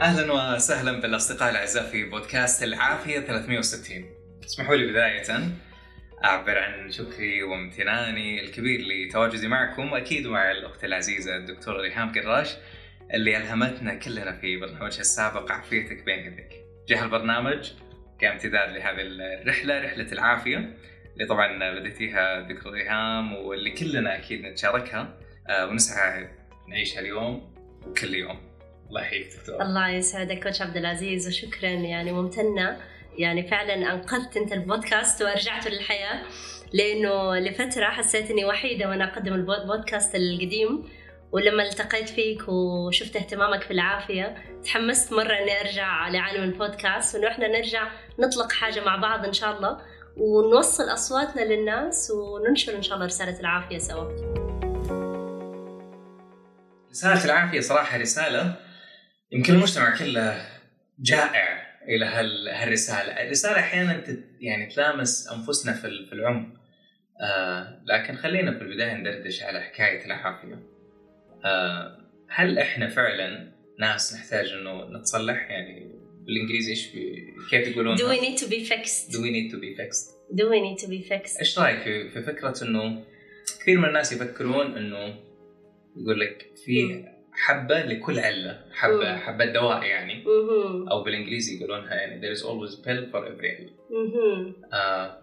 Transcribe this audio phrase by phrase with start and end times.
[0.00, 4.04] أهلا وسهلا بالأصدقاء الأعزاء في بودكاست العافية 360
[4.44, 5.22] اسمحوا لي بداية
[6.24, 12.56] أعبر عن شكري وامتناني الكبير لتواجدي معكم وأكيد مع الأخت العزيزة الدكتورة ريهام قراش
[13.14, 16.52] اللي ألهمتنا كلنا في برنامجها السابق عافيتك بين يديك.
[16.88, 17.72] جاء البرنامج
[18.20, 20.76] كامتداد لهذه الرحلة رحلة العافية
[21.14, 25.18] اللي طبعا بديتيها دكتور ريهام واللي كلنا أكيد نتشاركها
[25.48, 26.28] آه، ونسعى
[26.68, 27.54] نعيشها اليوم
[27.86, 28.47] وكل يوم.
[28.88, 29.62] الله يحييك دكتور.
[29.62, 32.76] الله يسعدك كوتش عبد العزيز وشكرا يعني ممتنة
[33.18, 36.22] يعني فعلا أنقذت أنت البودكاست ورجعته للحياة
[36.72, 40.84] لأنه لفترة حسيت إني وحيدة وأنا أقدم البودكاست القديم
[41.32, 47.48] ولما التقيت فيك وشفت اهتمامك في العافيه تحمست مرة إني أرجع لعالم البودكاست وإنه إحنا
[47.48, 49.78] نرجع نطلق حاجة مع بعض إن شاء الله
[50.16, 54.04] ونوصل أصواتنا للناس وننشر إن شاء الله رسالة العافية سوا.
[56.90, 58.67] رسالة العافية صراحة رسالة
[59.32, 60.46] يمكن المجتمع كله
[61.00, 64.04] جائع إلى هالرسالة، الرسالة أحيانا
[64.40, 66.58] يعني تلامس أنفسنا في العمق.
[67.20, 70.62] آه لكن خلينا في البداية ندردش على حكاية العافية.
[71.44, 71.98] آه
[72.30, 76.88] هل إحنا فعلا ناس نحتاج إنه نتصلح يعني بالإنجليزي إيش
[77.50, 79.12] كيف يقولون؟ Do we need to be fixed?
[79.12, 80.08] Do we need to be fixed?
[80.34, 81.38] Do we need to be fixed?
[81.40, 83.04] إيش رأيك في, في فكرة إنه
[83.60, 85.14] كثير من الناس يفكرون إنه
[85.96, 87.04] يقول لك في
[87.44, 89.18] حبة لكل علة حبة مم.
[89.18, 90.88] حبة دواء يعني مم.
[90.88, 93.72] أو بالإنجليزي يقولونها يعني there is always pill for every ill.
[94.74, 95.18] آه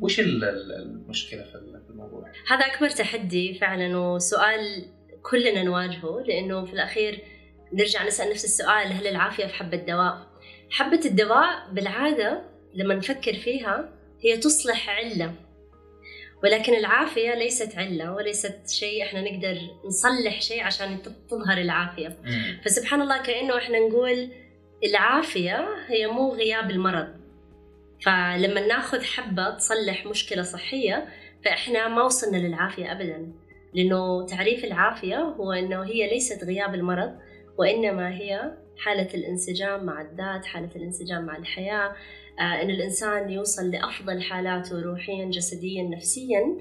[0.00, 4.86] وش المشكلة في الموضوع؟ هذا أكبر تحدي فعلا وسؤال
[5.22, 7.18] كلنا نواجهه لأنه في الأخير
[7.72, 10.26] نرجع نسأل نفس السؤال هل العافية في حبة دواء؟
[10.70, 12.42] حبة الدواء بالعادة
[12.74, 13.88] لما نفكر فيها
[14.20, 15.34] هي تصلح علة
[16.44, 20.98] ولكن العافية ليست علة وليست شيء إحنا نقدر نصلح شيء عشان
[21.30, 22.16] تظهر العافية.
[22.64, 24.28] فسبحان الله كأنه إحنا نقول
[24.84, 27.08] العافية هي مو غياب المرض.
[28.02, 31.08] فلما ناخذ حبة تصلح مشكلة صحية
[31.44, 33.32] فإحنا ما وصلنا للعافية ابدا.
[33.74, 37.14] لأنه تعريف العافية هو إنه هي ليست غياب المرض
[37.58, 41.94] وإنما هي حالة الانسجام مع الذات حالة الانسجام مع الحياة.
[42.40, 46.56] إن الإنسان يوصل لأفضل حالاته روحيا جسديا نفسيا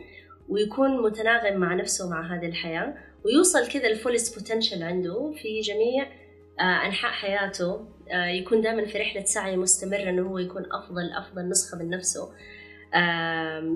[0.50, 2.94] ويكون متناغم مع نفسه مع هذه الحياة
[3.26, 6.08] ويوصل كذا الفولست بوتنشل عنده في جميع
[6.60, 7.88] آه، أنحاء حياته.
[8.12, 12.30] آه، يكون دائما في رحلة سعي مستمرة إنه هو يكون أفضل أفضل نسخة من نفسه.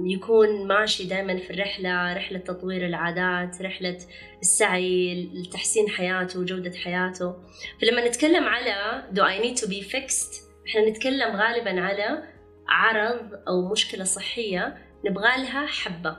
[0.05, 3.97] يكون ماشي دائما في الرحلة رحلة تطوير العادات رحلة
[4.41, 7.35] السعي لتحسين حياته وجودة حياته.
[7.81, 12.23] فلما نتكلم على do I need to be fixed إحنا نتكلم غالبا على
[12.69, 16.17] عرض أو مشكلة صحية نبغى لها حبة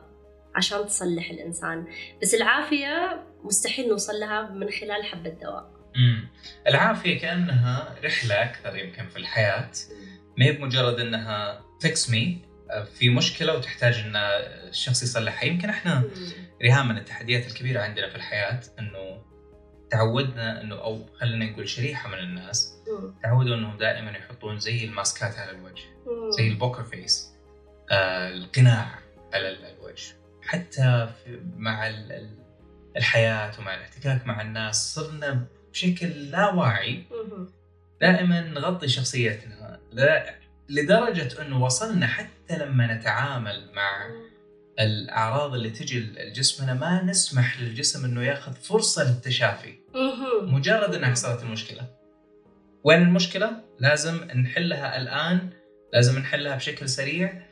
[0.54, 1.86] عشان تصلح الإنسان.
[2.22, 6.28] بس العافية مستحيل نوصل لها من خلال حبه دواء امم
[6.66, 9.70] العافية كأنها رحلة أكثر يمكن في الحياة.
[10.38, 12.38] ما هي بمجرد إنها فيكس مي
[12.98, 15.44] في مشكلة وتحتاج إن الشخص يصلحها.
[15.44, 16.04] يمكن إحنا
[16.62, 19.22] ريهام من التحديات الكبيرة عندنا في الحياة إنه
[19.90, 22.74] تعودنا إنه أو خلينا نقول شريحة من الناس
[23.22, 25.82] تعودوا إنهم دائما يحطون زي الماسكات على الوجه
[26.38, 27.32] زي البوكر فيس
[27.90, 28.98] آه القناع
[29.34, 30.14] على الوجه.
[30.42, 31.10] حتى
[31.56, 31.92] مع
[32.96, 37.04] الحياة ومع الاحتكاك مع الناس صرنا بشكل لا واعي.
[38.00, 39.80] دائما نغطي شخصيتنا
[40.68, 44.10] لدرجة إنه وصلنا حتى لما نتعامل مع
[44.80, 49.74] الأعراض اللي تجي لجسمنا ما نسمح للجسم إنه ياخذ فرصة للتشافي.
[50.42, 51.86] مجرد إنها حصلت المشكلة.
[52.84, 55.50] وين المشكلة؟ لازم نحلها الآن
[55.92, 57.42] لازم نحلها بشكل سريع.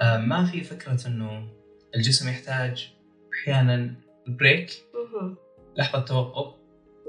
[0.00, 1.48] آه ما في فكرة إنه
[1.94, 2.92] الجسم يحتاج
[3.34, 3.94] أحيانا
[4.26, 4.70] break
[5.76, 6.54] لحظة توقف.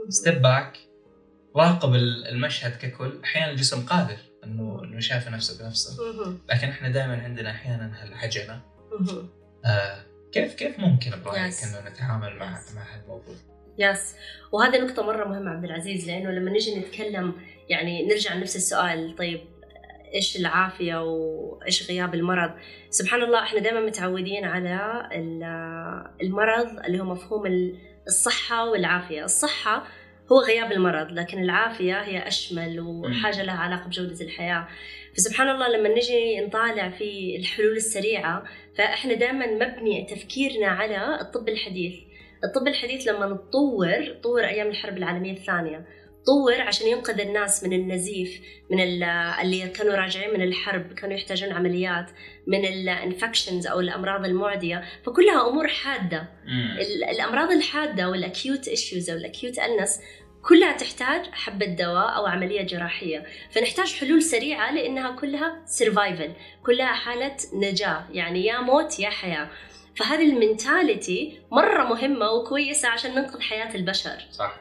[0.09, 0.77] step back
[1.55, 3.19] راقب المشهد ككل.
[3.23, 5.97] أحيانا الجسم قادر انه إنه يشافي نفسه بنفسه.
[6.49, 8.61] لكن إحنا دائما عندنا أحيانا هالعجلة.
[9.65, 9.97] آه
[10.31, 13.35] كيف كيف ممكن برايك إنه نتعامل مع مع هالموضوع؟
[13.77, 14.15] يس
[14.51, 17.33] وهذه نقطة مرة مهمة عبد العزيز لأنه لما نجي نتكلم
[17.69, 19.39] يعني نرجع لنفس السؤال طيب
[20.13, 22.51] إيش العافية وإيش غياب المرض؟
[22.89, 25.09] سبحان الله إحنا دائما متعودين على
[26.21, 27.43] المرض اللي هو مفهوم
[28.07, 29.23] الصحة والعافية.
[29.23, 29.87] الصحة
[30.31, 34.67] هو غياب المرض لكن العافية هي أشمل وحاجة لها علاقة بجودة الحياة.
[35.15, 38.43] فسبحان الله لما نجي نطالع في الحلول السريعة
[38.77, 41.93] فإحنا دائما مبني تفكيرنا على الطب الحديث.
[42.43, 45.85] الطب الحديث لما نتطور طور أيام الحرب العالمية الثانية.
[46.27, 48.41] طور عشان ينقذ الناس من النزيف
[48.71, 52.11] من اللي كانوا راجعين من الحرب كانوا يحتاجون عمليات
[52.47, 54.83] من ال infections أو الأمراض المعدية.
[55.05, 56.27] فكلها أمور حادة.
[57.11, 59.99] الأمراض الحادة وال acute issues أو ال acute illness
[60.41, 63.25] كلها تحتاج حبة دواء أو عملية جراحية.
[63.51, 66.31] فنحتاج حلول سريعة لأنها كلها survival
[66.65, 69.49] كلها حالة نجاة يعني يا موت يا حياة.
[69.95, 74.27] فهذه ال mentality مرة مهمة وكويسة عشان ننقذ حياة البشر.
[74.31, 74.59] صح.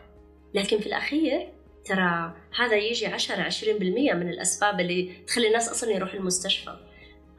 [0.54, 1.56] لكن في الأخير
[1.88, 6.76] ترى هذا يجي 10 20% من الأسباب اللي تخلي الناس أصلا يروحوا المستشفى.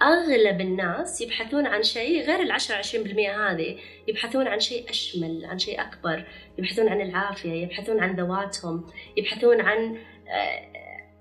[0.02, 3.78] أغلب الناس يبحثون عن شيء غير العشرة عشرين بالمية هذه
[4.08, 6.28] يبحثون عن شيء أشمل عن شيء أكبر.
[6.58, 8.86] يبحثون عن العافية يبحثون عن ذواتهم
[9.18, 9.98] يبحثون عن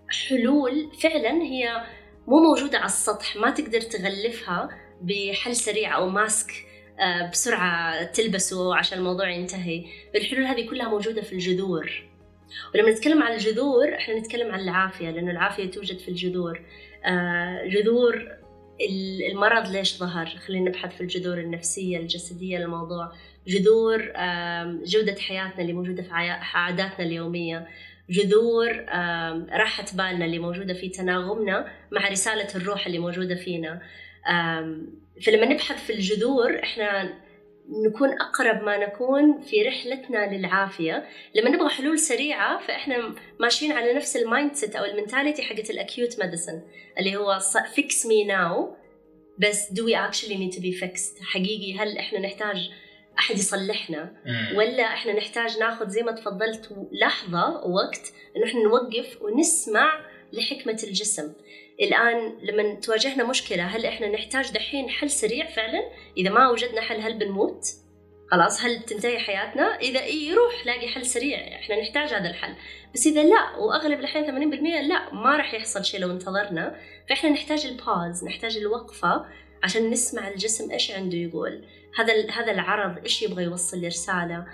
[0.08, 0.90] حلول.
[1.02, 1.84] فعلا هي
[2.26, 4.69] مو موجودة على السطح ما تقدر تغلفها
[5.00, 6.52] بحل سريع أو ماسك
[7.32, 9.84] بسرعة تلبسه عشان الموضوع ينتهي.
[10.14, 12.06] الحلول هذه كلها موجودة في الجذور.
[12.75, 16.61] ولما نتكلم عن الجذور إحنا نتكلم عن العافية لأنه العافية توجد في الجذور.
[17.67, 18.29] جذور
[19.31, 23.13] المرض ليش ظهر؟ خلينا نبحث في الجذور النفسية الجسدية للموضوع
[23.47, 24.13] جذور
[24.85, 26.13] جودة حياتنا اللي موجودة في
[26.55, 27.67] عاداتنا اليومية.
[28.11, 28.69] جذور
[29.53, 33.83] راحة بالنا اللي موجودة في تناغمنا مع رسالة الروح اللي موجودة فينا.
[35.27, 37.15] فلما نبحث في الجذور إحنا
[37.87, 41.05] نكون أقرب ما نكون في رحلتنا للعافية.
[41.35, 45.79] لما نبغى حلول سريعة فإحنا ماشيين على نفس ال mindset أو ال mentality حقت ال
[45.79, 46.62] acute medicine
[46.99, 47.39] اللي هو
[47.77, 48.77] fix me now
[49.39, 52.71] بس do we actually need to be fixed حقيقي هل إحنا نحتاج
[53.19, 54.17] أحد يصلحنا؟
[54.57, 61.32] ولا إحنا نحتاج ناخذ زي ما تفضلت لحظة وقت إنه إحنا نوقف ونسمع لحكمة الجسم.
[61.81, 67.00] الآن لما تواجهنا مشكلة هل إحنا نحتاج دحين حل سريع فعلا؟ إذا ما وجدنا حل
[67.00, 67.67] هل بنموت؟
[68.31, 71.38] خلاص هل تنتهي حياتنا؟ إذا إيه يروح لاقي حل سريع.
[71.38, 72.55] إحنا نحتاج هذا الحل.
[72.94, 74.52] بس إذا لا وأغلب الأحيان
[74.84, 76.81] 80% لا ما راح يحصل شيء لو انتظرنا.
[77.08, 79.26] فإحنا نحتاج الباز نحتاج الوقفة
[79.62, 81.64] عشان نسمع الجسم إيش عنده يقول.
[81.99, 84.46] هذا هذا العرض إيش يبغى يوصل لي رسالة؟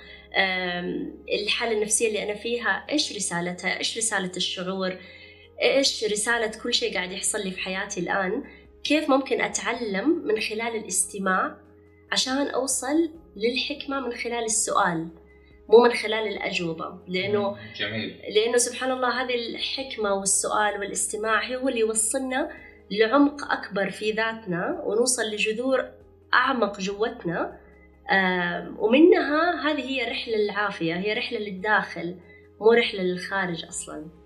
[1.42, 4.98] الحالة النفسية اللي أنا فيها إيش رسالتها؟ إيش رسالة الشعور؟
[5.62, 8.44] إيش رسالة كل شيء قاعد يحصل لي في حياتي الآن؟
[8.85, 11.56] كيف ممكن أتعلم من خلال الاستماع
[12.12, 15.09] عشان أوصل للحكمة من خلال السؤال
[15.69, 18.20] مو من خلال الأجوبة؟ لأنه جميل.
[18.35, 22.50] لأنه سبحان الله هذه الحكمة والسؤال والاستماع هو اللي يوصلنا
[22.91, 25.91] لعمق أكبر في ذاتنا ونوصل لجذور
[26.35, 27.61] أعمق جوتنا
[28.79, 32.17] ومنها هذه هي رحلة العافية هي رحلة للداخل
[32.61, 34.21] مو رحلة للخارج أصلاً.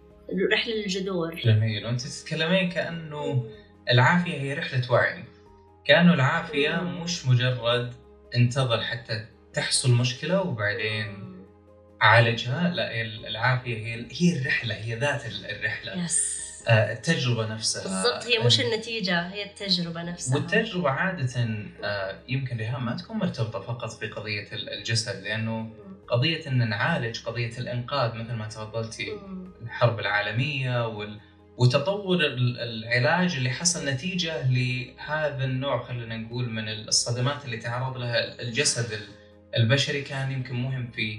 [0.52, 1.86] رحلة للجذور جميل.
[1.86, 3.44] وأنت تتكلمين كأنه
[3.90, 5.24] العافية هي رحلة وعي.
[5.84, 7.94] كأنه العافية مش مجرد
[8.34, 11.36] انتظر حتى تحصل مشكلة وبعدين
[12.00, 12.68] عالجها.
[12.68, 16.04] لا العافية هي هي الرحلة هي ذات الرحلة.
[16.04, 16.46] يس.
[16.68, 17.82] التجربة نفسها.
[17.82, 20.36] بالضبط هي مش النتيجة هي التجربة نفسها.
[20.36, 21.48] والتجربة عادة
[22.28, 25.70] يمكن ريهام ما تكون مرتبطة فقط بقضية الجسد لأنه
[26.08, 29.12] قضية أن نعالج قضية الإنقاذ مثل ما تفضلتي.
[29.76, 31.20] الحرب العالمية وال...
[31.56, 39.00] وتطور العلاج اللي حصل نتيجة لهذا النوع خلينا نقول من الصدمات اللي تعرض لها الجسد
[39.56, 41.18] البشري كان يمكن مهم في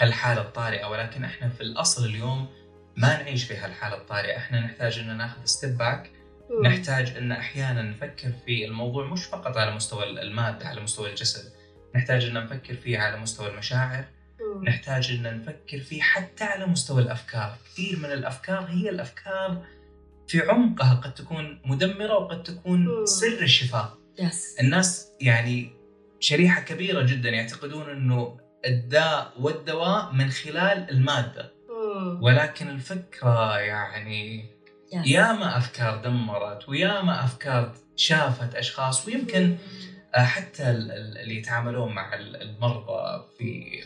[0.00, 0.86] هالحالة الطارئة.
[0.86, 2.48] ولكن إحنا في الأصل اليوم
[2.96, 4.36] ما نعيش في هالحالة الطارئة.
[4.36, 6.10] إحنا نحتاج ان ناخذ step back
[6.64, 11.52] نحتاج إن أحيانا نفكر في الموضوع مش فقط على مستوى المادة على مستوى الجسد.
[11.96, 14.04] نحتاج إن نفكر فيه على مستوى المشاعر.
[14.62, 19.64] نحتاج إن نفكر فيه حتى على مستوى الأفكار، كثير من الأفكار هي الأفكار
[20.28, 23.98] في عمقها قد تكون مدمرة وقد تكون سر الشفاء.
[24.60, 25.70] الناس يعني
[26.20, 31.52] شريحة كبيرة جدا يعتقدون إنه الداء والدواء من خلال المادة.
[32.20, 34.44] ولكن الفكرة يعني
[34.92, 35.06] يس.
[35.06, 39.56] ياما أفكار دمرت وياما أفكار شافت أشخاص ويمكن
[40.14, 43.82] حتى اللي يتعاملون مع المرضى في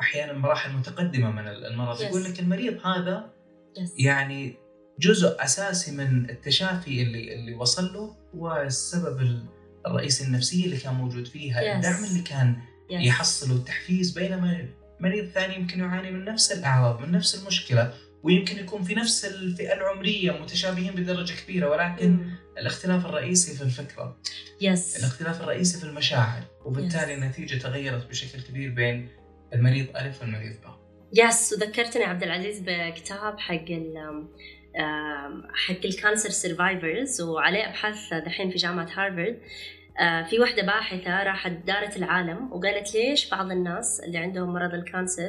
[0.00, 2.02] أحيانا مراحل متقدمة من المرض yes.
[2.02, 3.32] يقول لك المريض هذا
[3.78, 3.90] yes.
[3.98, 4.56] يعني
[4.98, 9.46] جزء أساسي من التشافي اللي اللي وصل له هو السبب
[9.86, 11.76] الرئيسي النفسي اللي كان موجود فيها yes.
[11.76, 12.56] الدعم اللي كان
[12.90, 12.94] yes.
[12.94, 14.68] يحصله التحفيز بينما
[15.00, 19.72] مريض ثاني يمكن يعاني من نفس الأعراض من نفس المشكلة ويمكن يكون في نفس الفئة
[19.72, 22.58] العمرية متشابهين بدرجة كبيرة ولكن mm.
[22.58, 24.16] الاختلاف الرئيسي في الفكرة
[24.60, 27.10] يس الاختلاف الرئيسي في المشاعر وبالتالي yes.
[27.10, 29.08] النتيجة تغيرت بشكل كبير بين
[29.54, 30.78] المريض ألف والمريض باء.
[31.12, 34.26] يس وذكرتني عبد العزيز بكتاب حق ال
[35.54, 39.38] حق ال cancer survivors وعليه أبحاث دحين في جامعة هارفارد.
[40.30, 45.28] في وحدة باحثة راحت دارت العالم وقالت ليش بعض الناس اللي عندهم مرض ال cancer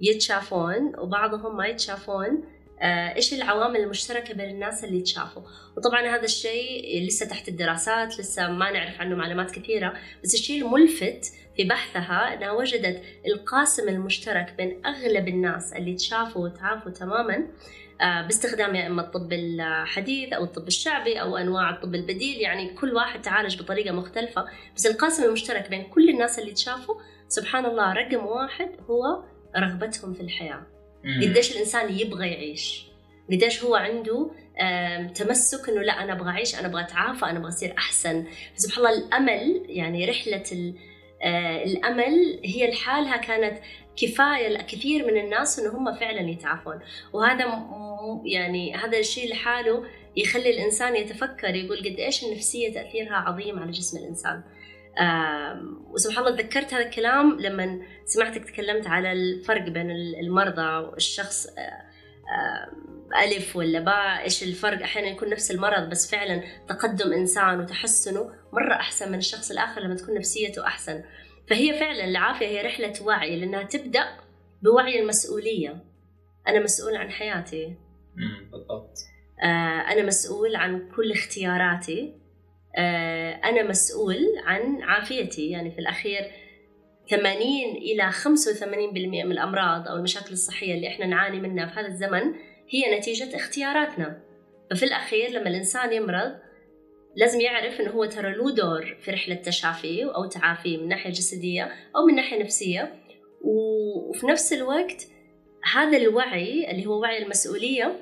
[0.00, 2.44] يتشافون وبعضهم ما يتشافون؟
[2.82, 5.42] آه، إيش العوامل المشتركة بين الناس اللي تشافوا
[5.76, 11.32] وطبعا هذا الشيء لسه تحت الدراسات لسه ما نعرف عنه معلومات كثيرة بس الشيء الملفت
[11.56, 17.46] في بحثها أنها وجدت القاسم المشترك بين أغلب الناس اللي تشافوا وتعافوا تماما
[18.00, 22.94] آه، باستخدام يا إما الطب الحديث أو الطب الشعبي أو أنواع الطب البديل يعني كل
[22.94, 24.44] واحد تعالج بطريقة مختلفة.
[24.76, 26.94] بس القاسم المشترك بين كل الناس اللي تشافوا
[27.28, 29.24] سبحان الله رقم واحد هو
[29.56, 30.66] رغبتهم في الحياة.
[31.22, 32.86] قديش الإنسان يبغى يعيش؟
[33.32, 34.30] قديش هو عنده
[35.14, 38.24] تمسك إنه لا أنا أبغى أعيش أنا أبغى أتعافى أنا أبغى أصير أحسن.
[38.56, 40.74] سبحان الله الأمل يعني رحلة
[41.64, 43.58] الأمل هي لحالها كانت
[43.96, 46.78] كفاية لكثير من الناس إنه هم فعلا يتعافون.
[47.12, 47.44] وهذا
[48.24, 49.84] يعني هذا الشيء لحاله
[50.16, 54.42] يخلي الإنسان يتفكر يقول قد إيش النفسية تأثيرها عظيم على جسم الإنسان.
[55.90, 61.46] وسبحان الله تذكرت هذا الكلام لما سمعتك تكلمت على الفرق بين المرضى والشخص
[63.24, 68.74] ألف ولا باء إيش الفرق؟ أحيانا يكون نفس المرض بس فعلا تقدم إنسان وتحسنه مرة
[68.74, 71.04] أحسن من الشخص الآخر لما تكون نفسيته أحسن.
[71.50, 74.04] فهي فعلا العافية هي رحلة وعي لأنها تبدأ
[74.62, 75.84] بوعي المسؤولية.
[76.48, 77.76] أنا مسؤول عن حياتي.
[78.52, 78.98] بالضبط.
[79.42, 82.14] آه أنا مسؤول عن كل اختياراتي.
[82.78, 85.50] آه أنا مسؤول عن عافيتي.
[85.50, 86.30] يعني في الأخير
[87.10, 87.42] 80
[87.76, 88.66] إلى 85%
[89.24, 92.34] من الأمراض أو المشاكل الصحية اللي إحنا نعاني منها في هذا الزمن
[92.70, 94.22] هي نتيجة اختياراتنا.
[94.70, 96.32] ففي الأخير لما الإنسان يمرض
[97.16, 101.72] لازم يعرف إنه هو ترى له دور في رحلة تشافيه أو تعافيه من ناحية جسدية
[101.96, 102.94] أو من ناحية نفسية.
[103.44, 105.06] وفي نفس الوقت
[105.74, 108.00] هذا الوعي اللي هو وعي المسؤولية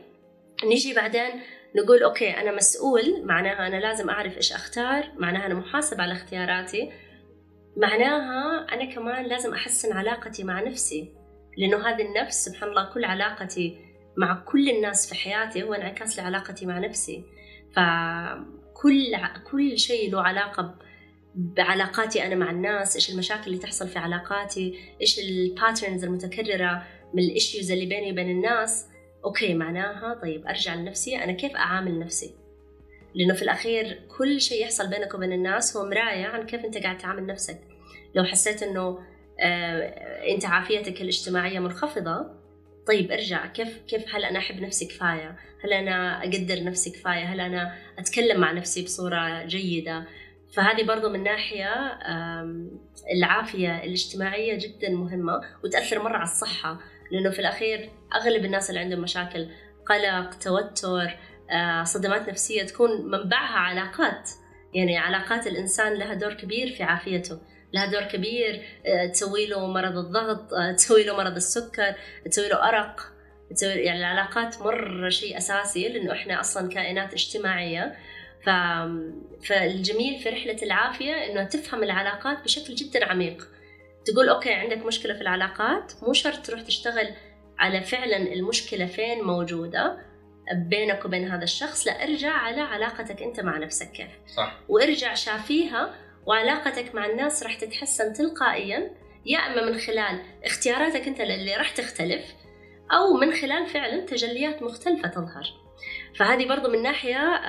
[0.64, 1.30] نيجي بعدين
[1.76, 6.90] نقول أوكي أنا مسؤول معناها أنا لازم أعرف إيش أختار معناها أنا محاسب على اختياراتي.
[7.76, 11.12] معناها أنا كمان لازم أحسن علاقتي مع نفسي
[11.58, 13.78] لأنه هذه النفس سبحان الله كل علاقتي
[14.16, 17.24] مع كل الناس في حياتي هو انعكاس لعلاقتي مع نفسي.
[17.72, 17.80] ف
[18.74, 19.16] كل
[19.50, 20.74] كل شيء له علاقة
[21.34, 27.22] بعلاقاتي أنا مع الناس إيش المشاكل اللي تحصل في علاقاتي إيش ال patterns المتكررة من
[27.22, 28.86] ال issues اللي بيني وبين الناس.
[29.24, 32.34] أوكي معناها طيب أرجع لنفسي أنا كيف أعامل نفسي؟
[33.14, 36.98] لأنه في الأخير كل شيء يحصل بينك وبين الناس هو مراية عن كيف أنت قاعد
[36.98, 37.60] تعامل نفسك
[38.14, 38.98] لو حسيت أنه
[39.40, 42.40] آه أنت عافيتك الاجتماعية منخفضة
[42.86, 47.40] طيب ارجع كيف كيف هل أنا أحب نفسي كفاية؟ هل أنا أقدر نفسي كفاية؟ هل
[47.40, 50.04] أنا أتكلم مع نفسي بصورة جيدة؟
[50.52, 51.98] فهذه برضو من ناحية
[53.16, 56.78] العافية الاجتماعية جدا مهمة وتأثر مرة على الصحة
[57.10, 59.48] لأنه في الأخير أغلب الناس اللي عندهم مشاكل
[59.86, 61.16] قلق توتر
[61.84, 64.30] صدمات نفسية تكون منبعها علاقات.
[64.74, 67.40] يعني علاقات الإنسان لها دور كبير في عافيته
[67.72, 71.94] لها دور كبير آه، تسوي له مرض الضغط آه، تسوي له مرض السكر
[72.30, 73.00] تسوي له أرق.
[73.56, 77.96] تسوي يعني العلاقات مرة شيء أساسي لأنه إحنا أصلا كائنات اجتماعية.
[78.44, 78.48] ف...
[79.46, 83.48] فالجميل في رحلة العافية إنه تفهم العلاقات بشكل جدا عميق.
[84.04, 87.08] تقول أوكي عندك مشكلة في العلاقات مو شرط تروح تشتغل
[87.58, 90.09] على فعلا المشكلة فين موجودة.
[90.52, 94.58] بينك وبين هذا الشخص لا ارجع على علاقتك أنت مع نفسك كيف؟ صح.
[94.68, 95.94] وارجع شافيها
[96.26, 98.90] وعلاقتك مع الناس راح تتحسن تلقائيا
[99.26, 102.24] يا أما من خلال اختياراتك أنت اللي راح تختلف
[102.92, 105.44] أو من خلال فعلا تجليات مختلفة تظهر.
[106.18, 107.40] فهذه برضو من ناحية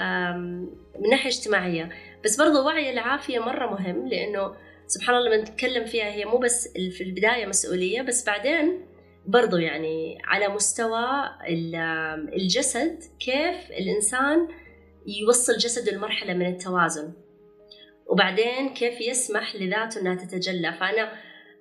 [1.00, 1.90] من ناحية اجتماعية.
[2.24, 4.56] بس برضو وعي العافية مرة مهم لأنه
[4.88, 8.86] سبحان الله لما نتكلم فيها هي مو بس في البداية مسؤولية بس بعدين
[9.26, 11.06] برضو يعني على مستوى
[12.36, 14.48] الجسد كيف الإنسان
[15.08, 17.14] يوصل جسده لمرحلة من التوازن.
[18.08, 20.74] وبعدين كيف يسمح لذاته إنها تتجلى.
[20.74, 21.12] فأنا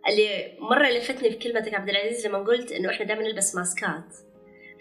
[0.08, 4.16] اللي مرة لفتني في كلمتك عبد العزيز لما قلت إنه إحنا دائما نلبس ماسكات.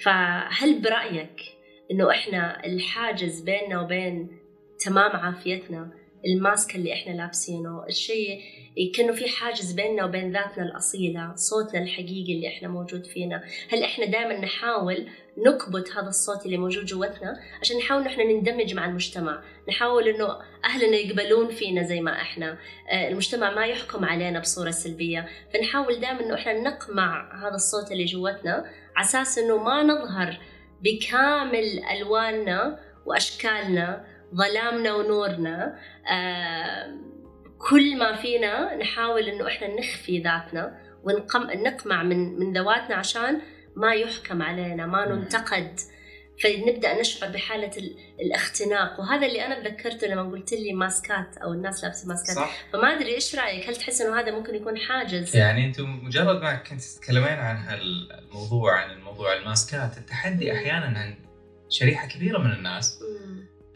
[0.03, 1.41] فهل برأيك
[1.91, 4.39] إنه إحنا الحاجز بيننا وبين
[4.85, 8.41] تمام عافيتنا الماسك اللي إحنا لابسينه الشيء
[8.95, 13.43] كأنه في حاجز بيننا وبين ذاتنا الأصيلة صوتنا الحقيقي اللي إحنا موجود فينا.
[13.69, 15.07] هل إحنا دائما نحاول
[15.37, 20.27] نكبت هذا الصوت اللي موجود جوتنا عشان نحاول إحنا نندمج مع المجتمع نحاول إنه
[20.65, 22.57] أهلنا يقبلون فينا زي ما إحنا.
[22.91, 25.27] آه، المجتمع ما يحكم علينا بصورة سلبية.
[25.53, 30.39] فنحاول دائما إنه إحنا نقمع هذا الصوت اللي جوتنا على أساس إنه ما نظهر
[30.81, 34.05] بكامل ألواننا وأشكالنا
[34.35, 35.79] ظلامنا ونورنا
[37.69, 43.41] كل ما فينا نحاول إنه إحنا نخفي ذاتنا ونقمع من من ذواتنا عشان
[43.75, 45.79] ما يحكم علينا ما ننتقد.
[46.43, 47.71] فنبدأ نشعر بحالة
[48.21, 48.99] الاختناق.
[48.99, 52.35] وهذا اللي أنا تذكرته لما قلت لي ماسكات أو الناس لابسة ماسكات.
[52.35, 52.65] صح.
[52.73, 56.55] فما أدري إيش رأيك؟ هل تحس إنه هذا ممكن يكون حاجز؟ يعني أنتم مجرد ما
[56.55, 61.15] كنت تتكلمين عن هالموضوع عن الموضوع موضوع الماسكات التحدي أحيانا عند
[61.69, 62.99] شريحة كبيرة من الناس.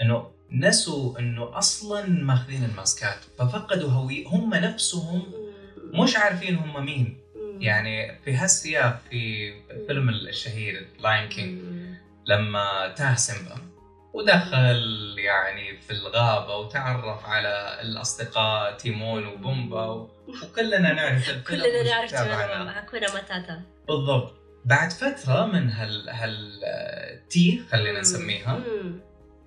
[0.02, 5.24] إنه نسوا إنه أصلا ماخذين الماسكات ففقدوا هوية هم نفسهم
[5.94, 7.18] مش عارفين هم مين.
[7.60, 11.62] يعني في هالسياق في الفيلم الشهير Lion King.
[12.26, 13.58] لما تاه سيمبا
[14.14, 22.12] ودخل يعني في الغابة وتعرف على الأصدقاء تيمون وبومبا وكلنا نعرف كلنا نعرف.
[22.12, 24.34] تماما هاكونا ماتاتا بالضبط
[24.66, 28.62] بعد فترة من هال هال آه، تي خلينا نسميها.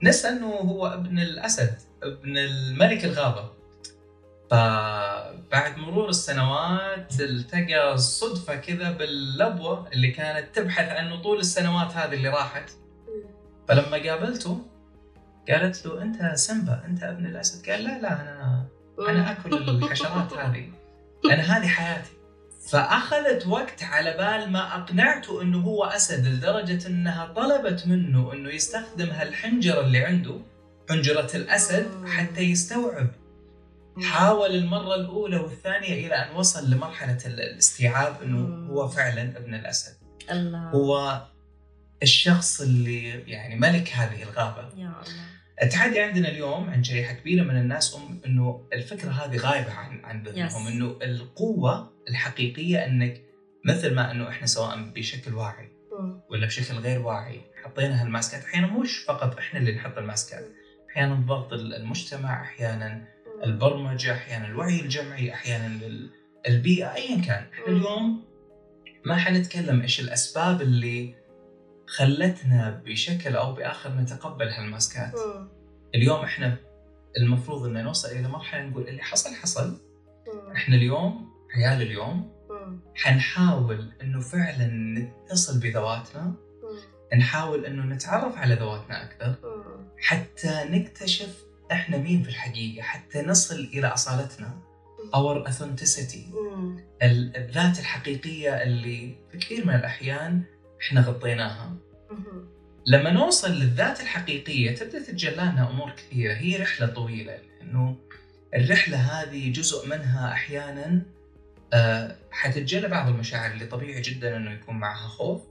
[0.02, 3.56] نسى إنه هو ابن الأسد ابن الملك الغابة.
[4.50, 12.28] فبعد مرور السنوات التقى صدفة كذا باللبوة اللي كانت تبحث عنه طول السنوات هذه اللي
[12.28, 12.70] راحت.
[13.68, 14.66] فلما قابلته
[15.48, 17.70] قالت له أنت سيمبا أنت ابن الأسد.
[17.70, 18.66] قال لا لا أنا
[19.08, 20.70] أنا أكل الحشرات هذه.
[21.24, 22.10] أنا هذه حياتي.
[22.70, 29.10] فأخذت وقت على بال ما أقنعته إنه هو أسد لدرجة إنها طلبت منه إنه يستخدم
[29.10, 30.34] هالحنجرة اللي عنده
[30.90, 33.08] حنجرة الأسد حتى يستوعب.
[34.02, 39.92] حاول المرة الأولى والثانية إلى أن وصل لمرحلة ال- الاستيعاب إنه هو فعلا ابن الأسد.
[40.30, 40.70] الله.
[40.70, 41.22] هو
[42.02, 44.62] الشخص اللي يعني ملك هذه الغابة.
[44.62, 45.35] يا الله.
[45.62, 50.22] التحدي عندنا اليوم عند شريحة كبيرة من الناس أم إنه الفكرة هذه غايبة عن عن
[50.22, 50.68] ذهنهم Yes.
[50.70, 53.20] إنه القوة الحقيقية إنك
[53.64, 55.68] مثل ما إنه إحنا سواء بشكل واعي.
[56.30, 60.44] ولا بشكل غير واعي حطينا هالماسكات أحيانا مش فقط إحنا اللي نحط الماسكات
[60.90, 63.08] أحيانا ضغط المجتمع أحيانا
[63.44, 66.10] البرمجة أحيانا الوعي الجمعي أحيانا ال-
[66.48, 67.66] البيئة ايا كان إحنا.
[67.66, 68.24] اليوم
[69.04, 71.14] ما حنتكلم إيش الأسباب اللي
[71.86, 75.48] خلتنا بشكل أو بآخر نتقبل هالماسكات مم.
[75.94, 76.56] اليوم إحنا
[77.16, 80.52] المفروض ان نوصل إلى مرحلة نقول اللي حصل حصل مم.
[80.52, 82.80] إحنا اليوم عيال اليوم مم.
[82.94, 86.34] حنحاول إنه فعلا نتصل بذواتنا.
[87.18, 89.34] نحاول إنه نتعرف على ذواتنا أكثر.
[89.98, 94.58] حتى نكتشف إحنا مين في الحقيقة حتى نصل إلى أصالتنا
[96.34, 96.74] اور.
[97.02, 100.42] ال- الذات الحقيقية اللي في كثير من الأحيان
[100.82, 101.76] إحنا غطيناها.
[102.86, 107.96] لما نوصل للذات الحقيقية تبدأ تتجلى لنا أمور كثيرة هي رحلة طويلة لأنه
[108.54, 111.02] الرحلة هذه جزء منها أحيانا
[111.72, 115.42] آه، حتتجلى بعض المشاعر اللي طبيعي جدا أنه يكون معها خوف.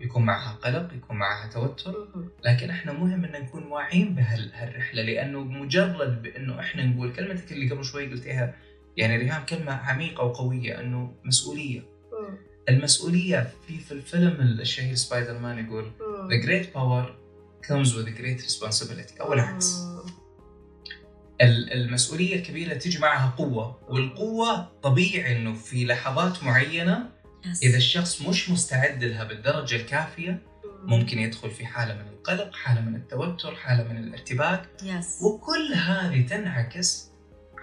[0.00, 2.08] يكون معها قلق يكون معها توتر.
[2.44, 7.84] لكن إحنا مهم إن نكون واعيين بهالرحله لأنه مجرد بإنه إحنا نقول كلمتك اللي قبل
[7.84, 8.54] شوي قلتيها
[8.96, 11.91] يعني ريهام كلمة عميقة وقوية إنه مسؤولية.
[12.68, 15.90] المسؤولية في في الفيلم الشهير سبايدر مان يقول
[16.44, 17.06] great power
[17.66, 20.02] comes with a great responsibility أو العكس مم.
[21.40, 27.08] ال- المسؤولية الكبيرة تيجي معها قوة والقوة طبيعي أنه في لحظات معينة
[27.46, 27.62] yes.
[27.62, 30.90] إذا الشخص مش مستعد لها بالدرجة الكافية مم.
[30.90, 36.26] ممكن يدخل في حالة من القلق حالة من التوتر حالة من الارتباك yes وكل هذه
[36.26, 37.08] تنعكس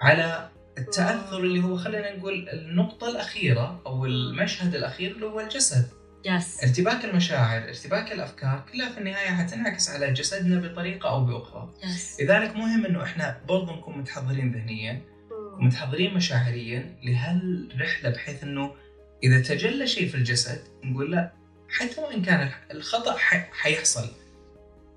[0.02, 5.88] على التأثر اللي هو خلينا نقول النقطة الأخيرة أو المشهد الأخير اللي هو الجسد.
[6.24, 11.74] يس ارتباك المشاعر ارتباك الأفكار كلها في النهاية حتنعكس على جسدنا بطريقة أو بأخرى.
[11.84, 15.02] يس لذلك مهم إنه إحنا برضو نكون متحضرين ذهنيا.
[15.30, 18.74] ومتحضرين مشاعريا لهالرحلة بحيث إنه
[19.22, 21.32] إذا تجلى شيء في الجسد نقول لا
[21.68, 23.16] حتى وإن كان الخطأ
[23.52, 24.08] حيحصل.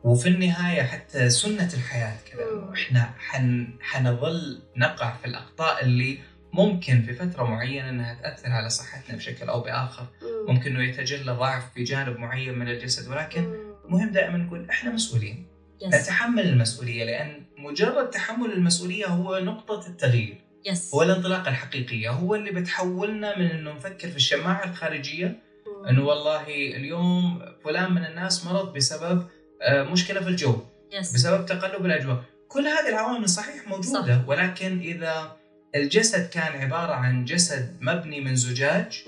[0.04, 2.74] وفي النهاية حتى سنة الحياة كذا.
[2.74, 6.18] إحنا حن حنظل نقع في الأخطاء اللي
[6.54, 10.08] ممكن في فترة معينة إنها تأثر على صحتنا بشكل أو بآخر.
[10.22, 10.54] مم.
[10.54, 13.54] ممكن إنه يتجلى ضعف في جانب معين من الجسد ولكن.
[13.90, 15.48] مهم دائما نقول إحنا مسؤولين.
[15.82, 20.38] yes نتحمل المسؤولية لأن مجرد تحمل المسؤولية هو نقطة التغيير.
[20.66, 25.86] yes هو الانطلاقه الحقيقية هو اللي بتحولنا من إنه نفكر في الشماعة الخارجية مم.
[25.88, 29.28] إنه والله اليوم فلان من الناس مرض بسبب
[29.72, 30.56] مشكلة في الجو
[30.94, 34.28] yes بسبب تقلب الأجواء كل هذه العوامل صحيح موجودة صح.
[34.28, 35.38] ولكن إذا
[35.76, 39.04] الجسد كان عبارة عن جسد مبني من زجاج.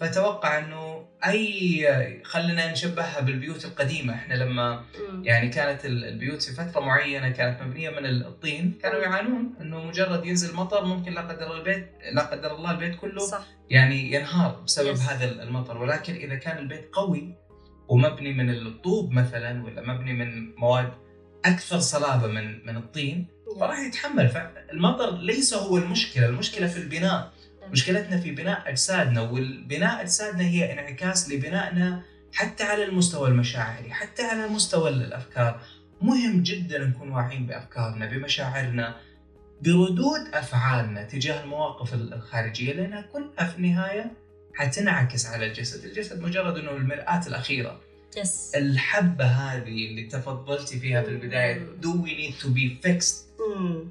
[0.00, 4.84] فتوقع إنه أي خلينا نشبهها بالبيوت القديمة إحنا لما.
[5.22, 10.26] يعني كانت ال- البيوت في فترة معينة كانت مبنية من الطين كانوا يعانون إنه مجرد
[10.26, 14.60] ينزل مطر ممكن لا قدر الله البيت لا قدر الله البيت كله صح يعني ينهار
[14.66, 15.00] بسبب Yes.
[15.00, 17.34] هذا المطر ولكن إذا كان البيت قوي
[17.88, 20.92] ومبني من الطوب مثلا ولا مبني من مواد
[21.44, 23.26] أكثر صلابة من من الطين
[23.60, 24.28] فراح يتحمل.
[24.28, 27.32] فالمطر ليس هو المشكلة المشكلة في البناء.
[27.70, 32.02] مشكلتنا في بناء أجسادنا والبناء أجسادنا هي انعكاس لبنائنا
[32.34, 35.60] حتى على المستوى المشاعري حتى على مستوى الافكار
[36.02, 38.96] مهم جدا نكون واعيين بأفكارنا بمشاعرنا
[39.62, 44.12] بردود أفعالنا تجاه المواقف الخارجية لأنها كلها في النهاية
[44.56, 47.80] حتنعكس على الجسد الجسد مجرد إنه المرآة الأخيرة
[48.16, 53.84] yes الحبة هذه اللي تفضلتي فيها في البداية we need to be fixed مم.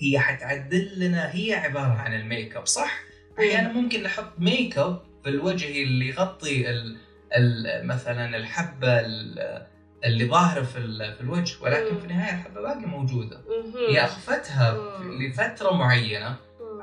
[0.00, 3.00] هي حتعدل لنا هي عبارة عن الميك اب صح؟
[3.38, 6.96] أحيانا ممكن نحط ميك اب في الوجه اللي يغطي ال
[7.36, 9.66] ال مثلا الحبة ال-
[10.04, 12.00] اللي ظاهرة في, ال- في الوجه ولكن مم.
[12.00, 13.86] في النهاية الحبة باقي موجودة مهم.
[13.90, 15.22] هي أخفتها مم.
[15.22, 16.36] لفترة معينة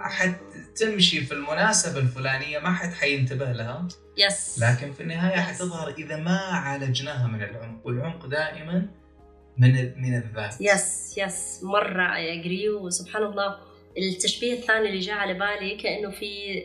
[0.06, 0.12] مم.
[0.12, 0.36] حد
[0.76, 3.88] تمشي في المناسبة الفلانية ما حد حينتبه لها.
[4.17, 5.39] yes لكن في النهاية Yes.
[5.39, 8.88] حتظهر إذا ما عالجناها من العمق والعمق دائما
[9.58, 10.56] من من الذات.
[10.62, 13.58] yes yes مرة I agree وسبحان الله
[13.98, 16.63] التشبيه الثاني اللي جاء على بالي كأنه في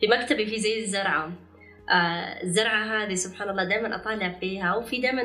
[0.00, 1.32] في مكتبي في زي الزرعة
[1.90, 5.22] آه، الزرعة هذه سبحان الله دائما أطالع فيها وفي دائما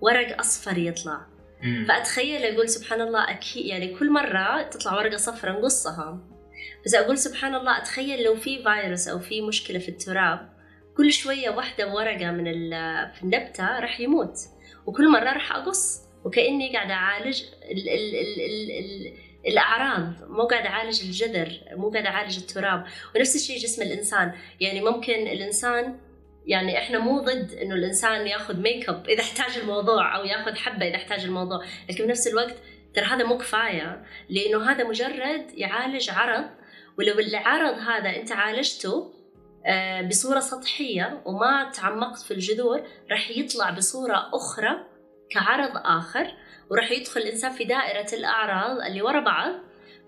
[0.00, 1.20] ورق أصفر يطلع.
[1.62, 1.84] مم.
[1.88, 6.18] فأتخيل أقول سبحان الله أكيد يعني كل مرة تطلع ورقة صفراء نقصها.
[6.84, 10.48] بس أقول سبحان الله أتخيل لو في فيروس أو في مشكلة في التراب
[10.96, 12.44] كل شوية واحدة ورقة من
[13.12, 14.36] في النبتة راح يموت
[14.86, 19.12] وكل مرة راح أقص وكأني قاعدة أعالج ال ال ال ال ال
[19.46, 22.84] الأعراض مو قاعدة أعالج الجذر مو قاعدة أعالج التراب
[23.16, 24.32] ونفس الشيء جسم الإنسان.
[24.60, 25.98] يعني ممكن الإنسان
[26.46, 30.88] يعني إحنا مو ضد إنه الإنسان ياخذ ميك اب إذا احتاج الموضوع أو ياخذ حبة
[30.88, 32.56] إذا احتاج الموضوع لكن في نفس الوقت
[32.94, 36.44] ترى هذا مو كفاية لأنه هذا مجرد يعالج عرض
[36.98, 39.12] ولو العرض هذا انت عالجته
[39.66, 44.86] آه، بصورة سطحية وما تعمقت في الجذور راح يطلع بصورة أخرى
[45.30, 46.34] كعرض آخر
[46.70, 49.52] وراح يدخل الإنسان في دائرة الأعراض اللي ورا بعض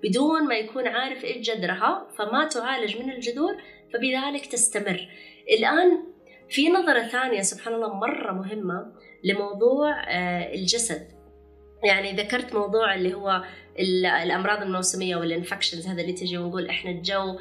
[0.02, 3.62] بدون ما يكون عارف إيش جذرها فما تعالج من الجذور
[3.94, 5.08] فبذلك تستمر.
[5.58, 6.02] الآن
[6.48, 8.92] في نظرة ثانية سبحان الله مرة مهمة
[9.24, 11.21] لموضوع آه، الجسد.
[11.84, 13.44] يعني ذكرت موضوع اللي هو
[13.78, 17.38] ال- الأمراض الموسمية وال infections هذا اللي تجي ونقول إحنا الجو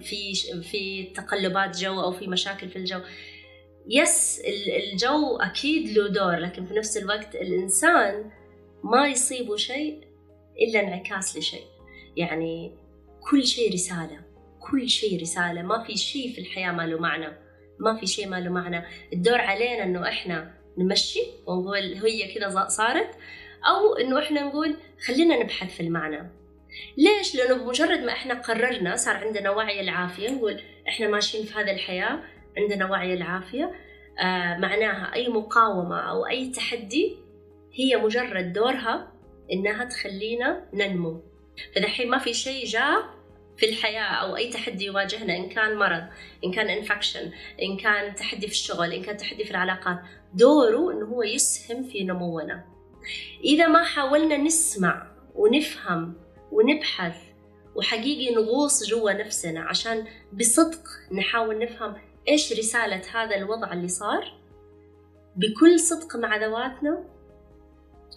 [0.00, 3.00] في في تقلبات جو أو في مشاكل في الجو.
[3.88, 8.30] yes ال- الجو أكيد له دور لكن في نفس الوقت الإنسان
[8.84, 10.00] ما يصيبه شيء
[10.62, 11.64] إلا انعكاس لشيء.
[12.16, 12.76] يعني
[13.30, 14.20] كل شيء رسالة
[14.70, 15.62] كل شيء رسالة.
[15.62, 17.28] ما في شيء في الحياة ما له معنى.
[17.78, 18.84] ما في شيء ما له معنى.
[19.12, 23.10] الدور علينا إنه إحنا نمشي ونقول هي كذا صارت
[23.66, 26.30] أو إنه إحنا نقول خلينا نبحث في المعنى
[26.96, 31.70] ليش؟ لأنه بمجرد ما إحنا قررنا صار عندنا وعي العافية نقول إحنا ماشيين في هذه
[31.70, 32.20] الحياة
[32.56, 33.64] عندنا وعي العافية
[34.18, 37.16] آه معناها أي مقاومة أو أي تحدي
[37.72, 39.12] هي مجرد دورها
[39.52, 41.22] إنها تخلينا ننمو
[41.74, 43.19] فدحين ما في شيء جاء
[43.60, 46.04] في الحياة أو أي تحدي يواجهنا إن كان مرض
[46.44, 47.30] إن كان انفكشن
[47.62, 49.98] إن كان تحدي في الشغل إن كان تحدي في العلاقات
[50.34, 52.64] دوره إنه هو يسهم في نمونا.
[53.44, 56.14] إذا ما حاولنا نسمع ونفهم
[56.52, 57.16] ونبحث
[57.74, 61.94] وحقيقي نغوص جوا نفسنا عشان بصدق نحاول نفهم
[62.28, 64.32] إيش رسالة هذا الوضع اللي صار
[65.36, 67.04] بكل صدق مع ذواتنا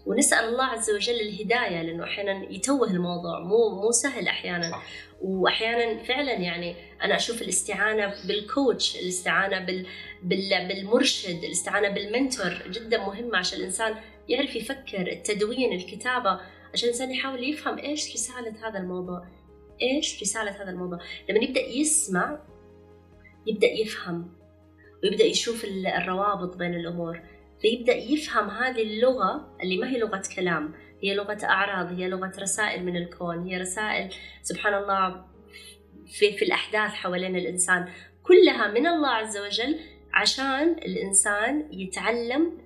[0.06, 3.40] ونسأل الله عز وجل الهداية لأنه أحيانا يتوه الموضوع.
[3.40, 4.72] مو مو سهل أحيانا.
[4.72, 4.84] صح.
[5.22, 9.86] واحيانا فعلا يعني أنا أشوف الاستعانة بالكوتش الاستعانة بال...
[10.24, 10.68] بال...
[10.68, 13.96] بالمرشد الاستعانة بالمنتور جدا مهمة عشان الإنسان
[14.30, 16.40] يعرف يفكر التدوين الكتابة
[16.74, 19.28] عشان الإنسان يحاول يفهم إيش رسالة هذا الموضوع.
[19.82, 22.40] إيش رسالة هذا الموضوع؟ لما يبدأ يسمع
[23.48, 24.34] يبدأ يفهم
[25.04, 27.22] ويبدأ يشوف ال- الروابط بين الأمور.
[27.64, 30.74] فيبدا يفهم هذه اللغة اللي ما هي لغة كلام
[31.04, 35.26] هي لغة أعراض هي لغة رسائل من الكون هي رسائل سبحان الله
[36.08, 37.90] في في الأحداث حوالين الإنسان.
[38.24, 39.80] كلها من الله عز وجل
[40.14, 42.58] عشان الإنسان يتعلم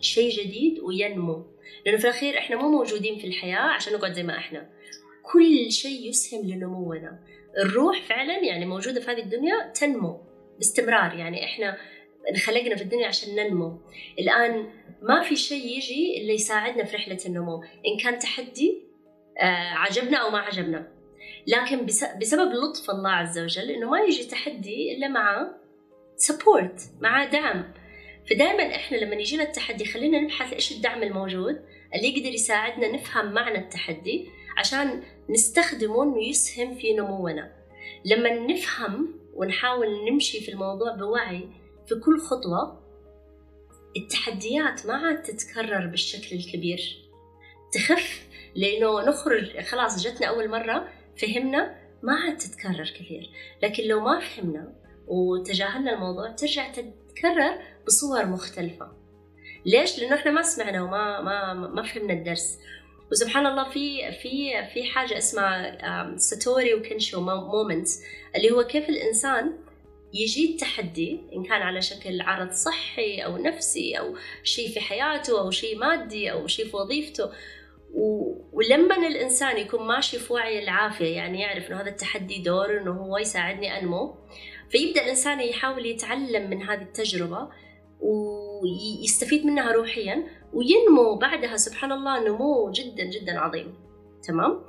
[0.00, 1.46] شيء جديد وينمو.
[1.86, 4.70] لأنه في الأخير إحنا مو موجودين في الحياة عشان نقعد زي ما إحنا.
[5.22, 7.18] كل شيء يسهم لنمونا.
[7.58, 10.20] الروح فعلا يعني موجودة في هذه الدنيا تنمو
[10.58, 11.14] باستمرار.
[11.14, 11.76] يعني إحنا
[12.30, 13.80] انخلقنا في الدنيا عشان ننمو.
[14.18, 14.66] الآن
[15.02, 17.62] ما في شيء يجي الا يساعدنا في رحلة النمو.
[17.62, 18.82] إن كان تحدي
[19.38, 20.88] آه عجبنا أو ما عجبنا.
[21.46, 25.48] لكن بس- بسبب لطف الله عز وجل إنه ما يجي تحدي إلا مع
[26.16, 27.72] سبورت مع دعم.
[28.30, 31.62] فدائما إحنا لما يجينا التحدي خلينا نبحث إيش الدعم الموجود
[31.94, 37.52] اللي يقدر يساعدنا نفهم معنى التحدي عشان نستخدمه إنه يسهم في نمونا.
[38.04, 41.48] لما نفهم ونحاول نمشي في الموضوع بوعي
[41.86, 42.82] في كل خطوة
[43.96, 46.98] التحديات ما عاد تتكرر بالشكل الكبير.
[47.72, 53.30] تخف لأنه نخرج خلاص جتنا أول مرة فهمنا ما عاد تتكرر كثير.
[53.62, 54.72] لكن لو ما فهمنا
[55.06, 58.92] وتجاهلنا الموضوع ترجع تتكرر بصور مختلفة.
[59.66, 62.58] ليش؟ لأنه إحنا ما سمعنا وما ما ما فهمنا الدرس.
[63.12, 67.88] وسبحان الله في في في حاجة اسمها ساتوري وكنشو مومنت
[68.36, 69.58] اللي هو كيف الإنسان
[70.14, 75.50] يجي التحدي إن كان على شكل عرض صحي أو نفسي أو شيء في حياته أو
[75.50, 77.30] شيء مادي أو شيء في وظيفته.
[78.52, 83.18] ولما الإنسان يكون ماشي في وعي العافية يعني يعرف إنه هذا التحدي دور إنه هو
[83.18, 84.14] يساعدني أنمو
[84.70, 87.48] فيبدأ الإنسان يحاول يتعلم من هذه التجربة
[88.00, 93.74] ويستفيد منها روحيا وينمو بعدها سبحان الله نمو جدا جدا عظيم.
[94.28, 94.64] تمام؟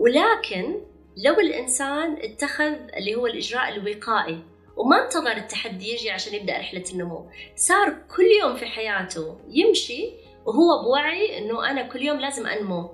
[0.00, 0.80] ولكن
[1.16, 4.42] لو الإنسان اتخذ اللي هو الإجراء الوقائي
[4.76, 10.10] وما انتظر التحدي يجي عشان يبدأ رحلة النمو صار كل يوم في حياته يمشي
[10.46, 12.90] وهو بوعي إنه أنا كل يوم لازم أنمو.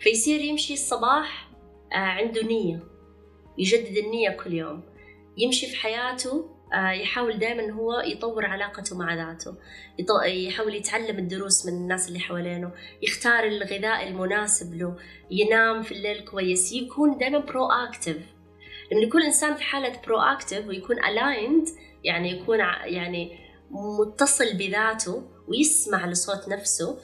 [0.00, 1.50] فيصير يمشي الصباح
[1.92, 2.80] آه، عنده نية
[3.58, 4.82] يجدد النية كل يوم.
[5.36, 9.54] يمشي في حياته يحاول دائما هو يطور علاقته مع ذاته.
[10.26, 12.70] يحاول يتعلم الدروس من الناس اللي حوالينه.
[13.02, 14.96] يختار الغذاء المناسب له.
[15.30, 16.72] ينام في الليل كويس.
[16.72, 18.18] يكون دائما proactive
[18.92, 21.68] لما يكون الانسان في حالة proactive ويكون aligned
[22.04, 23.38] يعني يكون يعني
[23.70, 26.98] متصل بذاته ويسمع لصوت نفسه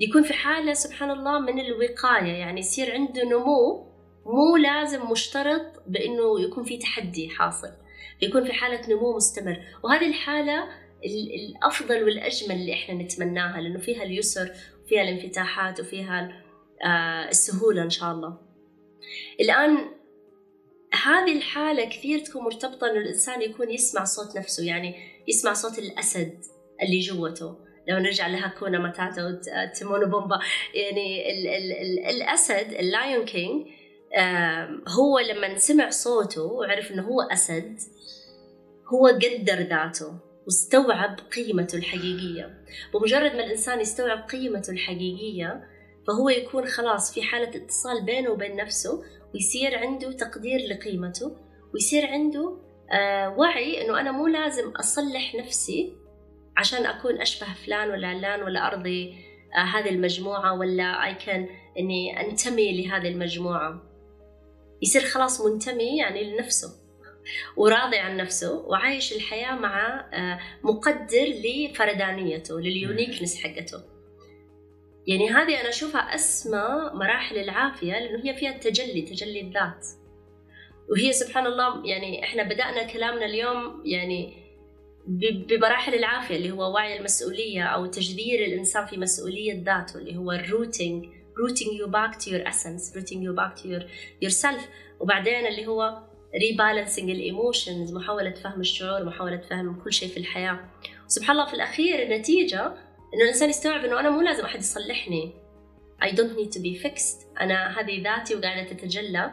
[0.00, 2.32] يكون في حالة سبحان الله من الوقاية.
[2.32, 3.86] يعني يصير عنده نمو
[4.26, 7.83] مو لازم مشترط بأنه يكون في تحدي حاصل.
[8.22, 9.56] يكون في حالة نمو مستمر.
[9.84, 10.68] وهذه الحالة
[11.34, 14.52] الأفضل والأجمل اللي إحنا نتمناها لأنه فيها اليسر
[14.84, 16.44] وفيها الانفتاحات وفيها
[16.84, 18.36] آه، السهولة إن شاء الله.
[19.40, 19.78] الآن
[21.04, 24.94] هذه الحالة كثير تكون مرتبطة إنه الإنسان يكون يسمع صوت نفسه يعني
[25.28, 26.38] يسمع صوت الأسد
[26.82, 27.64] اللي جوته.
[27.88, 30.38] لو نرجع لهاكونا ماتاتا وتيمون بومبا
[30.74, 33.66] يعني ال ال ال الأسد ال Lion King
[34.88, 37.78] هو لما سمع صوته وعرف إنه هو أسد
[38.88, 42.64] هو قدر ذاته واستوعب قيمته الحقيقية.
[42.94, 45.64] بمجرد ما الإنسان يستوعب قيمته الحقيقية
[46.06, 49.02] فهو يكون خلاص في حالة اتصال بينه وبين نفسه
[49.34, 51.36] ويصير عنده تقدير لقيمته
[51.74, 52.56] ويصير عنده
[52.92, 55.92] آه وعي إنه أنا مو لازم أصلح نفسي
[56.56, 59.14] عشان أكون أشبه فلان ولا علان ولا أرضي
[59.56, 63.82] آه هذه المجموعة ولا اي كان إني أنتمي لهذه المجموعة.
[64.82, 66.83] يصير خلاص منتمي يعني لنفسه.
[67.56, 73.82] وراضي عن نفسه وعايش الحياة مع آه مقدر لفردانيته لل uniqueness حقته.
[75.06, 79.86] يعني هذه أنا أشوفها أسمى مراحل العافية لأنه هي فيها التجلي تجلي الذات.
[80.90, 84.44] وهي سبحان الله يعني إحنا بدأنا كلامنا اليوم يعني
[85.48, 90.41] بمراحل العافية اللي هو وعي المسؤولية أو تجذير الإنسان في مسؤولية ذاته اللي هو ال
[90.41, 93.82] rooting rooting you back to your essence rooting you back to your
[94.24, 94.60] yourself.
[95.00, 96.02] وبعدين اللي هو
[96.34, 100.60] rebalancing الايموشنز محاولة فهم الشعور محاولة فهم كل شيء في الحياة.
[101.06, 102.66] سبحان الله في الأخير النتيجة
[103.14, 105.32] إنه الإنسان يستوعب إنه أنا مو لازم أحد يصلحني.
[106.04, 107.40] I don't need to be fixed.
[107.40, 109.32] أنا هذه ذاتي وقاعدة تتجلى.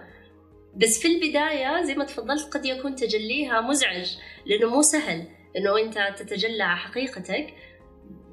[0.75, 6.15] بس في البداية زي ما تفضلت قد يكون تجليها مزعج لأنه مو سهل إنه أنت
[6.17, 7.53] تتجلى حقيقتك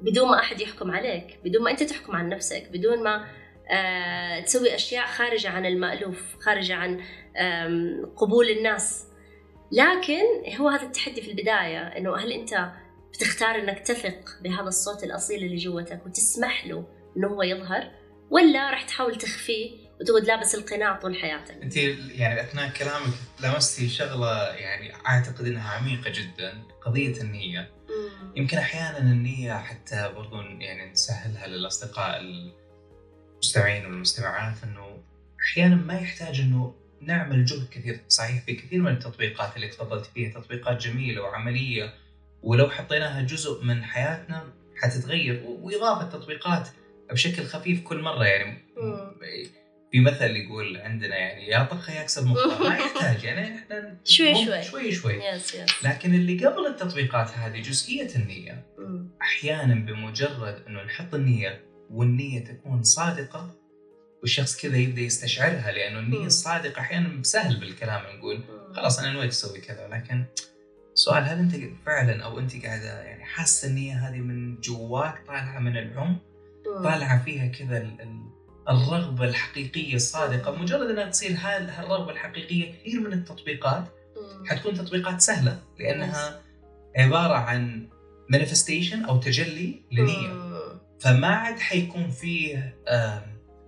[0.01, 3.27] بدون ما أحد يحكم عليك بدون ما أنت تحكم عن نفسك بدون ما
[4.45, 7.01] تسوي أشياء خارجة عن المألوف خارجة عن
[8.17, 9.05] قبول الناس.
[9.71, 12.71] لكن هو هذا التحدي في البداية إنه هل أنت
[13.13, 16.85] بتختار إنك تثق بهذا الصوت الأصيل اللي جوتك وتسمح له
[17.17, 17.91] إنه هو يظهر
[18.29, 24.53] ولا راح تحاول تخفيه وتقعد لابس القناع طول حياتك؟ أنت يعني أثناء كلامك لمستي شغلة
[24.53, 27.71] يعني أعتقد إنها عميقة جدا قضية النية.
[27.89, 28.33] مم.
[28.35, 32.21] يمكن أحيانا النية حتى برضو يعني نسهلها للأصدقاء
[33.39, 34.97] المستمعين والمستمعات إنه
[35.41, 37.99] أحيانا ما يحتاج إنه نعمل جهد كثير.
[38.07, 41.93] صحيح في كثير من التطبيقات اللي تفضلت فيها تطبيقات جميلة وعملية
[42.43, 44.43] ولو حطيناها جزء من حياتنا
[44.75, 46.69] حتتغير وإضافة تطبيقات
[47.11, 48.23] بشكل خفيف كل مرة.
[48.23, 48.57] يعني
[49.91, 54.63] في مثل يقول عندنا يعني يا طخة يكسب مخه ما يحتاج يعني إحنا شوي شوي.
[54.63, 55.25] شوي شوي.
[55.25, 55.83] يس يس.
[55.83, 58.65] لكن اللي قبل التطبيقات هذه جزئية النية
[59.21, 63.55] أحيانا بمجرد إنه نحط النية والنية تكون صادقة
[64.21, 68.43] والشخص كذا يبدأ يستشعرها لأنه النية الصادقة أحيانا سهل بالكلام نقول.
[68.73, 70.25] خلاص أنا نويت أسوي كذا لكن
[70.93, 75.77] سؤال هل أنت فعلا أو أنت قاعدة يعني حاسة النية هذه من جواك طالعة من
[75.77, 76.17] العمق؟
[76.83, 77.89] طالعة فيها كذا
[78.69, 83.83] الرغبة الحقيقية الصادقة مجرد أنها تصير هالرغبة الحقيقية كثير من التطبيقات.
[84.45, 86.41] حتكون تطبيقات سهلة لأنها
[86.97, 87.89] عبارة عن
[88.29, 90.29] manifestation أو تجلي لنية.
[91.01, 92.75] فما عاد حيكون فيه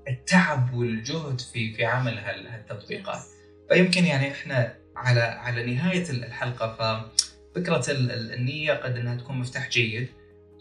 [0.08, 3.22] التعب والجهد في في عمل هالتطبيقات.
[3.70, 10.08] فيمكن يعني إحنا على على نهاية الحلقة ففكرة النية قد أنها تكون مفتاح جيد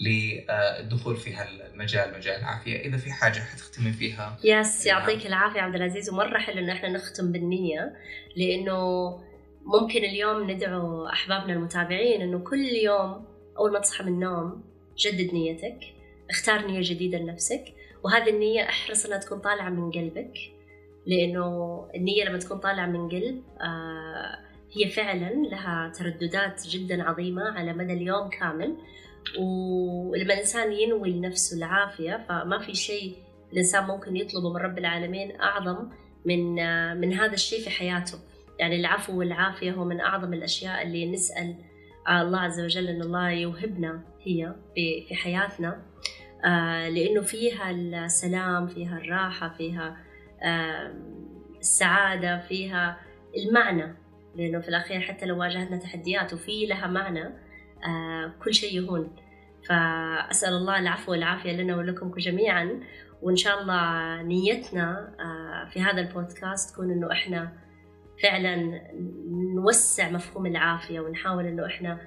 [0.00, 2.80] للدخول في هالمجال مجال العافية.
[2.80, 4.38] إذا في حاجة حتختمي فيها.
[4.44, 6.11] yes يعطيك العافية عبد العزيز.
[6.11, 7.92] ومرة حلو إنه إحنا نختم بالنية
[8.37, 8.80] لأنه
[9.64, 13.24] ممكن اليوم ندعو أحبابنا المتابعين إنه كل يوم
[13.59, 14.64] أول ما تصحى من النوم
[14.98, 15.99] جدد نيتك.
[16.30, 17.64] اختار نية جديدة لنفسك
[18.04, 20.32] وهذه النية أحرص إنها تكون طالعة من قلبك
[21.06, 24.38] لأنه النية لما تكون طالعة من قلب آه
[24.72, 28.76] هي فعلا لها ترددات جدا عظيمة على مدى اليوم كامل
[29.38, 33.16] ولما الإنسان ينوي لنفسه العافية فما في شيء
[33.52, 35.88] الإنسان ممكن يطلبه من رب العالمين أعظم
[36.24, 38.18] من آه من هذا الشيء في حياته.
[38.58, 41.54] يعني العفو والعافية هو من أعظم الأشياء اللي نسأل
[42.08, 44.54] الله عز وجل ان الله يوهبنا هي
[45.08, 45.82] في حياتنا.
[46.44, 49.96] آه لأنه فيها السلام فيها الراحة فيها
[51.61, 53.00] السعادة فيها
[53.37, 53.94] المعنى.
[54.35, 57.24] لأنه في الأخير حتى لو واجهتنا تحديات وفي لها معنى
[57.87, 59.16] آه، كل شيء يهون.
[59.68, 62.81] فأسأل الله العفو والعافية لنا ولكم جميعا.
[63.22, 67.53] وإن شاء الله نيتنا آه، في هذا البودكاست تكون إنه إحنا
[68.22, 68.81] فعلا
[69.57, 72.00] نوسع مفهوم العافية ونحاول إنه إحنا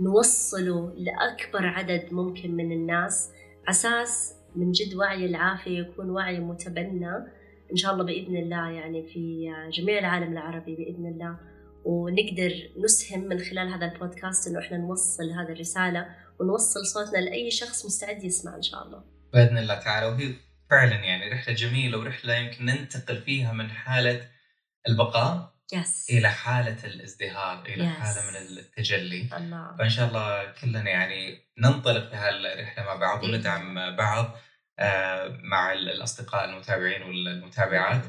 [0.00, 3.32] نوصله لأكبر عدد ممكن من الناس.
[3.68, 7.16] أساس من جد وعي العافية يكون وعي متبنى
[7.72, 11.38] إن شاء الله بإذن الله يعني في جميع العالم العربي بإذن الله.
[11.84, 12.52] ونقدر
[12.84, 16.06] نسهم من خلال هذا البودكاست إنه إحنا نوصل هذه الرسالة
[16.40, 19.04] ونوصل صوتنا لأي شخص مستعد يسمع إن شاء الله.
[19.32, 20.06] بإذن الله تعالى.
[20.06, 20.34] وهي
[20.70, 24.20] فعلا يعني رحلة جميلة ورحلة يمكن ننتقل فيها من حالة
[24.88, 26.06] البقاء يس.
[26.10, 27.92] إلى حالة الازدهار إلى يس.
[27.92, 29.28] حاله من التجلي.
[29.36, 29.76] الله.
[29.78, 34.36] فإن شاء الله كلنا يعني ننطلق في هالرحلة مع بعض وندعم بعض
[34.78, 38.02] آه، مع الأصدقاء المتابعين والمتابعات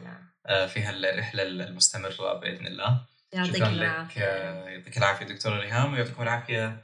[0.45, 3.01] آه، في هالرحلة المستمرة بإذن الله.
[3.33, 6.81] يعطيك لك آه، يعطيك العافية دكتورة ريهام ويعطيكم العافية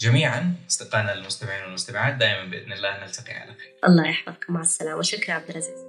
[0.00, 3.78] جميعا أصدقائنا المستمعين والمستمعات دائما بإذن الله نلتقي على خير.
[3.84, 4.52] الله يحفظكم.
[4.52, 5.02] مع السلامة.
[5.02, 5.87] شكرا عبد العزيز.